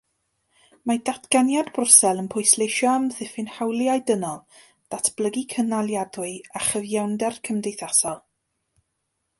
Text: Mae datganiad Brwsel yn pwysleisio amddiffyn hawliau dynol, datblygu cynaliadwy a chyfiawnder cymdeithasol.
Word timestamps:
Mae 0.91 1.01
datganiad 1.09 1.67
Brwsel 1.75 2.21
yn 2.21 2.29
pwysleisio 2.35 2.89
amddiffyn 2.93 3.51
hawliau 3.59 4.03
dynol, 4.09 4.41
datblygu 4.95 5.45
cynaliadwy 5.55 6.35
a 6.61 6.65
chyfiawnder 6.71 7.41
cymdeithasol. 7.51 8.21